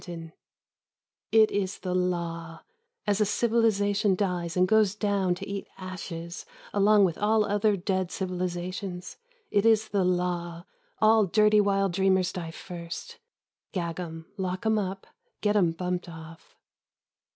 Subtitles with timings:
[0.01, 0.39] 38 At the Gates of Tombs
[1.31, 2.63] It is the law;
[3.05, 8.09] as a civilization dies and goes down to eat ashes along with all other dead
[8.09, 9.17] civilizations—
[9.51, 10.65] it is the law
[10.97, 13.19] all dirty wild dreamers die first—
[13.73, 15.05] gag 'em, lock 'em up,
[15.41, 16.55] get 'em bumped off.